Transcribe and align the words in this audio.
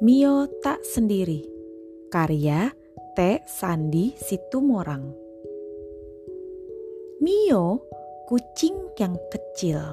Mio 0.00 0.48
tak 0.64 0.80
sendiri. 0.80 1.44
Karya 2.08 2.72
T. 3.12 3.44
Sandi 3.44 4.16
Situmorang. 4.16 5.12
Mio, 7.20 7.84
kucing 8.24 8.96
yang 8.96 9.20
kecil. 9.28 9.92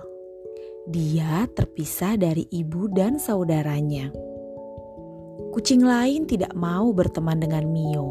Dia 0.88 1.44
terpisah 1.52 2.16
dari 2.16 2.48
ibu 2.56 2.88
dan 2.88 3.20
saudaranya. 3.20 4.08
Kucing 5.52 5.84
lain 5.84 6.24
tidak 6.24 6.56
mau 6.56 6.96
berteman 6.96 7.44
dengan 7.44 7.68
Mio. 7.68 8.08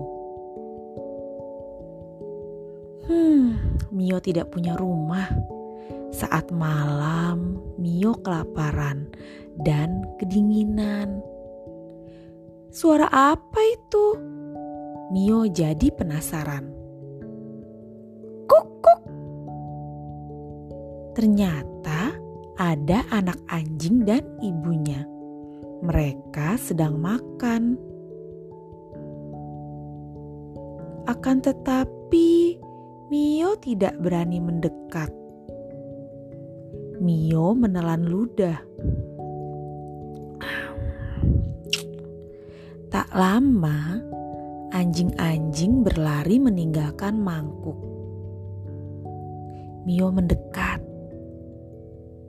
Hmm, 3.08 3.56
Mio 3.88 4.20
tidak 4.20 4.52
punya 4.52 4.76
rumah. 4.76 5.32
Saat 6.12 6.52
malam, 6.52 7.56
Mio 7.80 8.20
kelaparan 8.20 9.08
dan 9.64 10.04
kedinginan. 10.20 11.35
Suara 12.76 13.08
apa 13.08 13.56
itu? 13.72 14.06
Mio 15.08 15.48
jadi 15.48 15.88
penasaran. 15.96 16.68
Kuk 18.44 18.66
kuk. 18.84 19.00
Ternyata 21.16 22.12
ada 22.60 23.00
anak 23.08 23.40
anjing 23.48 24.04
dan 24.04 24.28
ibunya. 24.44 25.08
Mereka 25.88 26.60
sedang 26.60 27.00
makan. 27.00 27.80
Akan 31.08 31.40
tetapi, 31.40 32.60
Mio 33.08 33.56
tidak 33.56 33.96
berani 34.04 34.36
mendekat. 34.36 35.08
Mio 37.00 37.56
menelan 37.56 38.04
ludah. 38.04 38.60
Tak 42.96 43.12
lama, 43.12 44.00
anjing-anjing 44.72 45.84
berlari 45.84 46.40
meninggalkan 46.40 47.20
mangkuk. 47.20 47.76
Mio 49.84 50.08
mendekat. 50.08 50.80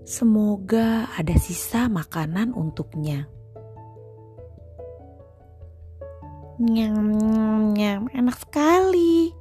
Semoga 0.04 1.08
ada 1.16 1.32
sisa 1.40 1.88
makanan 1.88 2.52
untuknya. 2.52 3.32
Nyam, 6.60 7.16
nyam, 7.16 7.62
nyam, 7.72 8.02
enak 8.12 8.36
sekali. 8.36 9.32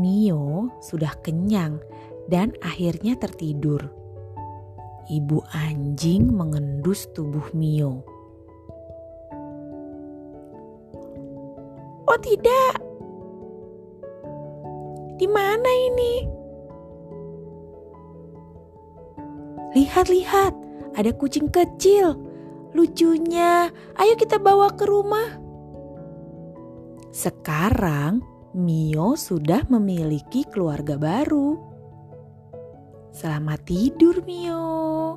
Mio 0.00 0.72
sudah 0.80 1.12
kenyang 1.20 1.84
dan 2.32 2.56
akhirnya 2.64 3.20
tertidur. 3.20 3.92
Ibu 5.12 5.52
anjing 5.52 6.32
mengendus 6.32 7.12
tubuh 7.12 7.52
Mio. 7.52 8.15
Oh 12.06 12.18
tidak. 12.22 12.78
Di 15.18 15.26
mana 15.26 15.70
ini? 15.90 16.14
Lihat-lihat, 19.76 20.52
ada 20.96 21.10
kucing 21.12 21.52
kecil. 21.52 22.16
Lucunya, 22.72 23.68
ayo 23.98 24.14
kita 24.16 24.40
bawa 24.40 24.72
ke 24.72 24.84
rumah. 24.88 25.40
Sekarang 27.12 28.20
Mio 28.56 29.16
sudah 29.16 29.64
memiliki 29.68 30.44
keluarga 30.48 30.96
baru. 31.00 31.56
Selamat 33.12 33.64
tidur, 33.64 34.20
Mio. 34.24 35.16